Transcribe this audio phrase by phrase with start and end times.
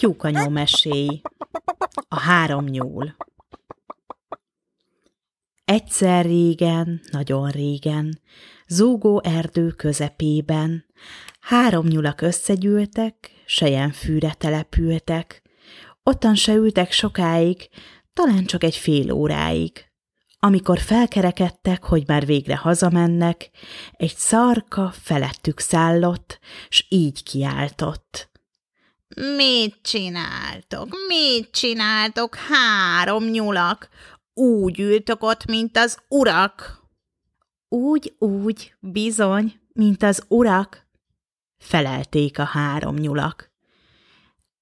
[0.00, 1.20] Tyúkanyó meséi.
[2.08, 3.16] A három nyúl.
[5.64, 8.20] Egyszer régen, nagyon régen,
[8.66, 10.84] zúgó erdő közepében,
[11.40, 13.30] három nyulak összegyűltek,
[13.92, 15.42] fűre települtek.
[16.02, 17.68] Ottan se ültek sokáig,
[18.12, 19.84] talán csak egy fél óráig.
[20.38, 23.50] Amikor felkerekedtek, hogy már végre hazamennek,
[23.92, 26.38] egy szarka felettük szállott,
[26.68, 28.29] s így kiáltott.
[29.16, 30.88] Mit csináltok?
[31.08, 33.88] Mit csináltok, három nyulak?
[34.34, 36.78] Úgy ültök ott, mint az urak.
[37.68, 40.86] Úgy, úgy, bizony, mint az urak,
[41.58, 43.50] felelték a három nyulak.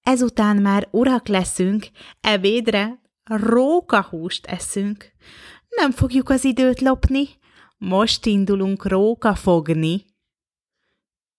[0.02, 1.86] Ezután már urak leszünk,
[2.20, 5.12] ebédre rókahúst eszünk.
[5.68, 7.28] Nem fogjuk az időt lopni,
[7.78, 10.04] most indulunk róka fogni.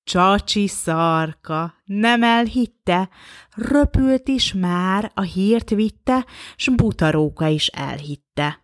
[0.09, 3.09] Csacsi szarka, nem elhitte,
[3.55, 8.59] röpült is már, a hírt vitte, s butaróka is elhitte.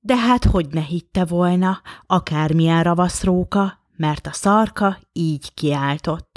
[0.00, 6.33] De hát hogy ne hitte volna, akármilyen ravaszróka, mert a szarka így kiáltott.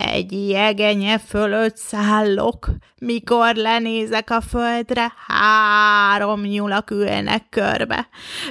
[0.00, 8.08] Egy jegenye fölött szállok, mikor lenézek a földre, három nyulak ülnek körbe.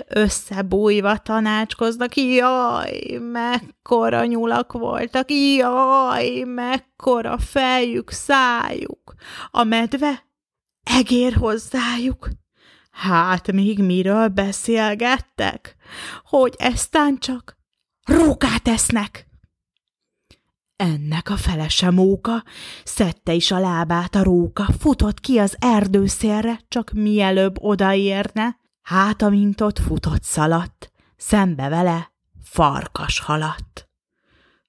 [0.07, 9.13] Összebújva tanácskoznak, jaj, mekkora nyulak voltak, jaj, mekkora fejük, szájuk.
[9.51, 10.25] A medve
[10.97, 12.29] egér hozzájuk.
[12.91, 15.75] Hát még miről beszélgettek?
[16.23, 17.57] Hogy eztán csak
[18.05, 19.28] rókát esznek.
[20.81, 22.43] Ennek a felese móka,
[22.83, 29.61] szedte is a lábát a róka, futott ki az erdőszélre, csak mielőbb odaérne, hát amint
[29.61, 32.11] ott futott szaladt, szembe vele
[32.43, 33.88] farkas haladt.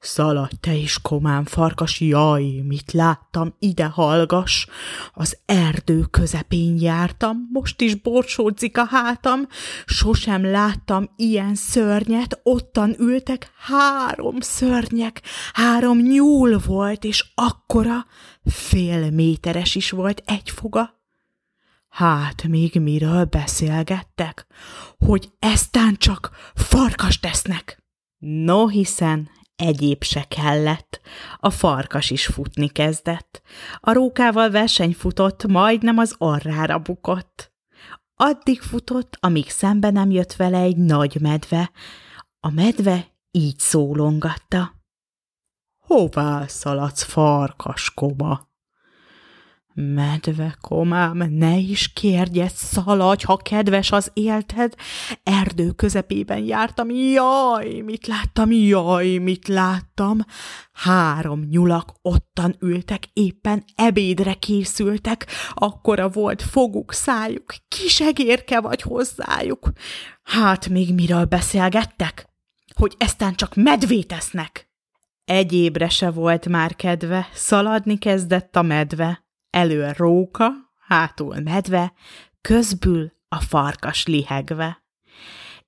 [0.01, 4.67] Szaladj te is, komám farkas, jaj, mit láttam, ide hallgas.
[5.13, 9.41] Az erdő közepén jártam, most is borsódzik a hátam,
[9.85, 15.23] sosem láttam ilyen szörnyet, ottan ültek három szörnyek,
[15.53, 18.07] három nyúl volt, és akkora,
[18.45, 21.01] fél méteres is volt egy foga.
[21.89, 24.47] Hát még miről beszélgettek,
[24.99, 27.83] hogy eztán csak farkas tesznek.
[28.19, 29.29] No, hiszen
[29.61, 31.01] Egyéb se kellett.
[31.37, 33.43] A farkas is futni kezdett.
[33.81, 37.53] A rókával verseny futott, majdnem az orrára bukott.
[38.15, 41.71] Addig futott, amíg szembe nem jött vele egy nagy medve.
[42.41, 44.73] A medve így szólongatta.
[45.79, 48.50] Hová szaladsz, farkas koma?
[49.81, 54.75] Medve, komám, ne is kérjedj, szaladj, ha kedves az élted.
[55.23, 60.19] Erdő közepében jártam, jaj, mit láttam, jaj, mit láttam.
[60.73, 69.71] Három nyulak ottan ültek, éppen ebédre készültek, akkora volt foguk, szájuk, kis egérke vagy hozzájuk.
[70.23, 72.29] Hát még miről beszélgettek?
[72.75, 74.69] Hogy eztán csak medvét esznek.
[75.25, 81.93] Egyébre se volt már kedve, szaladni kezdett a medve elől róka, hátul medve,
[82.41, 84.83] közbül a farkas lihegve.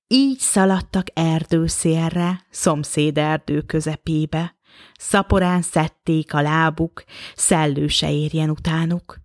[0.07, 4.57] Így szaladtak erdőszélre, szomszéd erdő közepébe,
[4.99, 7.05] szaporán szedték a lábuk,
[7.35, 9.21] szellő se érjen utánuk.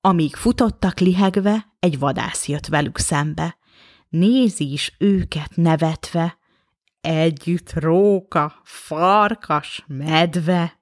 [0.00, 3.58] Amíg futottak lihegve, egy vadász jött velük szembe.
[4.08, 6.38] Nézi is őket nevetve,
[7.00, 10.75] együtt róka, farkas, medve.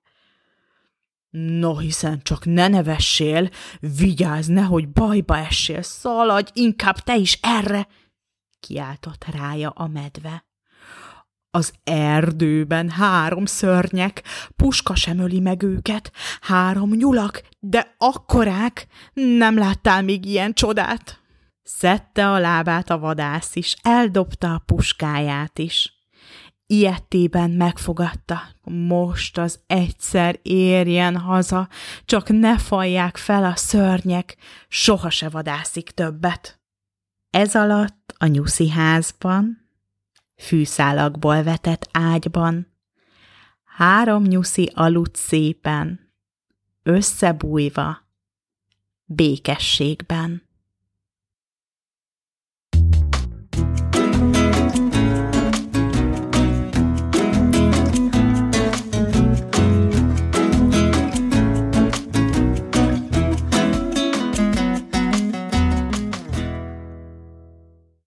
[1.37, 3.51] No, hiszen csak ne nevessél,
[3.81, 7.89] vigyázz, nehogy bajba essél, szaladj, inkább te is erre,
[8.61, 10.45] kiáltott rája a medve.
[11.51, 14.23] Az erdőben három szörnyek,
[14.57, 21.21] puska sem öli meg őket, három nyulak, de akkorák, nem láttál még ilyen csodát.
[21.63, 26.04] Szedte a lábát a vadász is, eldobta a puskáját is
[26.67, 28.43] ilyetében megfogadta.
[28.63, 31.69] Most az egyszer érjen haza,
[32.05, 34.37] csak ne falják fel a szörnyek,
[34.69, 36.61] soha se vadászik többet.
[37.31, 39.69] Ez alatt a nyuszi házban,
[40.37, 42.73] fűszálakból vetett ágyban,
[43.65, 46.13] három nyuszi aludt szépen,
[46.83, 48.09] összebújva,
[49.05, 50.43] békességben.